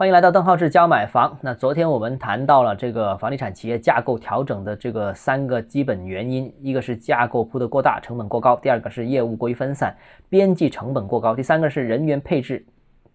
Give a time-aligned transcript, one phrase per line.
[0.00, 1.36] 欢迎来到邓浩志教买房。
[1.42, 9.94] 那昨天我们谈到了这个房地产企业架构调整的这个三个基本原因，一个是架构铺得过大，成本过高；第二个是业务过于分散，
[10.30, 12.64] 边际成本过高；第三个是人员配置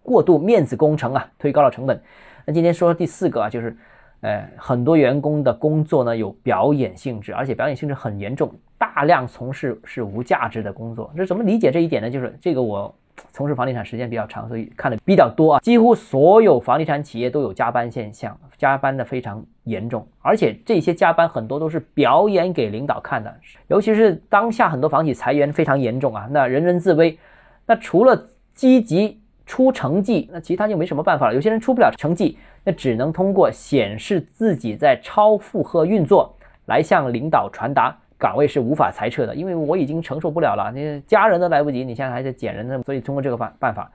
[0.00, 2.00] 过度，面子工程啊，推高了成本。
[2.44, 3.76] 那今天说第四个啊，就是，
[4.20, 11.12] 呃，很多员工的工作呢有表演性质，而且表演性质很严重，大量从事是无价值的工作。
[11.16, 12.08] 这怎么理解这一点呢？
[12.08, 12.94] 就是这个我。
[13.32, 15.60] 从事房地产时间比较长，所以看的比较多啊。
[15.60, 23.34] 几乎所有房地产企业都有加班现象，加班的非常严重，而且这些加班很多都是表演给领导看的。
[23.68, 27.18] 尤其是当下很多房企裁员非常严重啊，那人人自危。
[27.66, 31.34] 那除了积极出成绩，那其他就没什么办法了。
[31.34, 36.34] 有些人出不了成绩，那只能通过显示自己在超负荷运作
[36.66, 37.96] 来向领导传达。
[38.18, 43.90] 岗位是无法裁撤的，因为我已经承受不了了，你家人都来不及，你现在还在减人呢，所以通过这个办办法。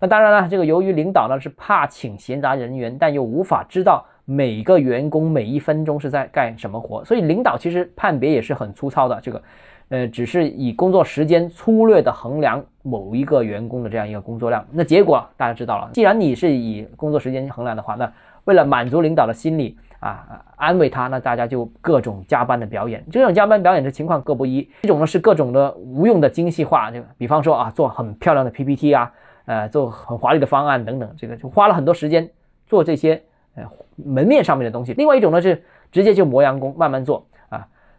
[0.00, 9.20] 那当然了，这个由于领导呢是怕请闲杂人员，但又无法知道每个员工每一分钟是在干什么活，所以领导其实判别也是很粗糙的。
[9.20, 9.42] 这个，
[9.88, 14.64] 呃，只是以工作时间粗略的衡量某一个员工的这样一个工作量。
[14.72, 18.10] 那结果大家知道了，既然你是以工作时间衡量的话，那
[18.44, 19.76] 为了满足领导的心理。
[20.00, 24.58] 啊，安慰他，那大家就各种加班的表演，这种加班表演的情况各不一。
[24.82, 29.12] 一种呢是各种的无用的精细化，就比方说啊，做很漂亮的 PPT 啊，
[29.46, 32.30] 呃，做很华丽的方案等等，这个就花了很多时间
[32.68, 33.20] 做这些
[33.56, 33.64] 呃
[33.96, 34.92] 门面上面的东西。
[34.92, 37.26] 另外一种呢是直接就磨洋工，慢慢做，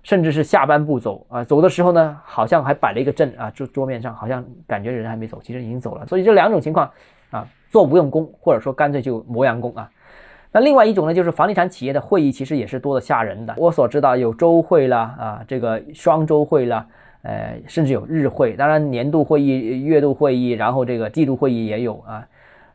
[0.09, 6.07] 甚至是下班不走啊，走的时候呢好像还摆了一个阵啊，桌桌面上好像感觉人还没走，其实已经走了。
[6.07, 6.89] 所以这两种情况
[7.29, 9.87] 啊，做无用功，或者说干脆就磨洋工啊。
[10.51, 13.53] 那另外一种呢，就是房地产企业的会议其实也是多的吓人的。
[13.55, 16.87] 我所知道有周会啦，啊，这个双周会啦，
[17.21, 18.53] 呃，甚至有日会。
[18.53, 22.27] 当然，年度会议、月度会议，然后这个季度会议也有啊，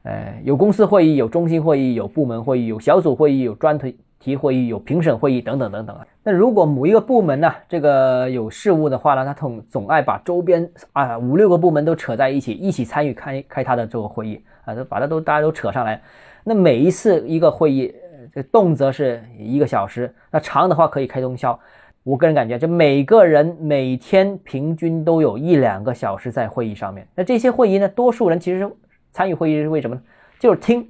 [0.05, 3.99] 呃，有公司会议、有中心会议、有部门会议、有小组会议、有专题
[4.37, 6.07] 会议、有评审会议等等等等啊。
[6.23, 16.01] 那如果某一个部门呢，这个有事务的话呢，他总总爱把周边啊五六个部门都扯在一起，一起参与开开他的这个会议啊，都把它都大家都扯上来。
[16.45, 17.95] 那每一次一个会议，
[18.33, 21.59] 这动辄是一个小时，那长的话可以开通宵。
[22.03, 27.07] 我个人感觉，就每个人每天平均都有一两个小时在会议上面。
[27.15, 28.71] 那这些会议呢，多数人其实
[29.11, 30.03] 参与会议是为什么呢？
[30.39, 30.87] 就是听，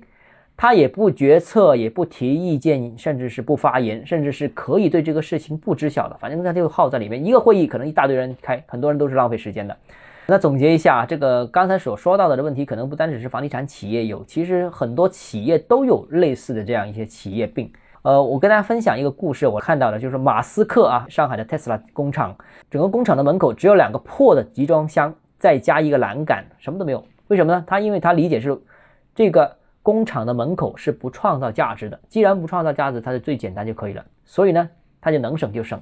[0.56, 7.24] 他也不决策，也不提意见，甚至是不发言，甚至是可以对这个事情不知晓的，反正他就耗在里面。
[7.24, 9.76] 一个会议可能一大堆人开，很多人都是浪费时间的。
[10.26, 17.70] 那总结一下，这个刚才所说到的的问题，可能不单只是房地产企业有，其实很多企业都有类似的这样一些企业病。
[18.00, 22.34] 呃，我跟大家分享一个故事，我看到的就是马斯克啊，上海的特斯拉工厂，
[22.70, 27.04] 整个工厂的门口只有两个破的集装箱，再加一个栏杆，什么都没有。
[27.28, 27.64] 为什么呢？
[27.66, 28.58] 他因为他理解是，
[29.14, 34.68] 这个工厂的门口是不创造价值的，既然不创造价值，它是最简单就可以了，所以呢，
[35.00, 35.80] 它就能省就省。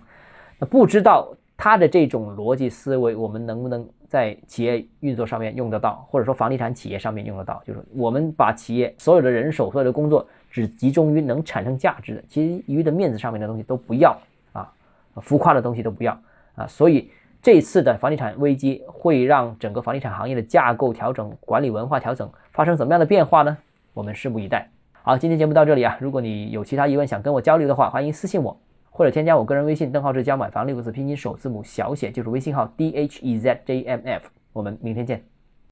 [0.58, 1.34] 那不知道。
[1.54, 7.62] 他的这种逻辑思维，我们能不能在企业运作上面用得到，或者说房地产企业上面用得到？
[7.64, 14.18] 就是我们把企业所有的人手、所有的工作只集中于能产生价值的，其余的面子上面的东西都不要
[14.52, 14.72] 啊，
[15.20, 16.18] 浮夸的东西都不要
[16.56, 16.66] 啊。
[16.66, 17.08] 所以
[17.40, 23.56] 这次的房地产危机会让整个房地产行业的架构调整、管理文化调整发生怎么样的变化呢？
[23.94, 24.68] 我们拭目以待。
[24.92, 28.58] 好，今天节目到这里啊，如果你有其他疑问想跟我交流的话，欢迎私信我。
[28.94, 35.31] 或者添加我个人微信邓浩志教买房六个字拼音首字母小写就是微信号 d h e z j m f，我们明天见。